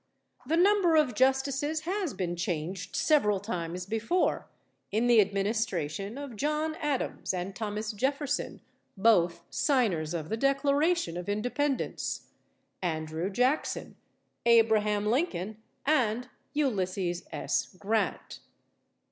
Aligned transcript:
The 0.47 0.57
number 0.57 0.95
of 0.95 1.13
justices 1.13 1.81
has 1.81 2.15
been 2.15 2.35
changed 2.35 2.95
several 2.95 3.39
times 3.39 3.85
before, 3.85 4.47
in 4.91 5.05
the 5.05 5.21
administration 5.21 6.17
of 6.17 6.35
John 6.35 6.73
Adams 6.77 7.35
and 7.35 7.55
Thomas 7.55 7.91
Jefferson 7.91 8.61
both 8.97 9.43
signers 9.51 10.15
of 10.15 10.29
the 10.29 10.37
Declaration 10.37 11.17
of 11.17 11.29
Independence 11.29 12.29
Andrew 12.81 13.29
Jackson, 13.29 13.95
Abraham 14.43 15.05
Lincoln 15.05 15.61
and 15.85 16.29
Ulysses 16.55 17.21
S. 17.31 17.67
Grant. 17.77 18.39